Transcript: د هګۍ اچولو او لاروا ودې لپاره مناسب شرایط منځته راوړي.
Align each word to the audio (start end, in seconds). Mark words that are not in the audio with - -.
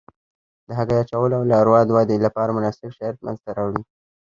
د 0.67 0.69
هګۍ 0.77 0.97
اچولو 1.01 1.35
او 1.39 1.43
لاروا 1.51 1.79
ودې 1.95 2.17
لپاره 2.25 2.55
مناسب 2.57 2.89
شرایط 2.95 3.17
منځته 3.25 3.49
راوړي. 3.57 3.81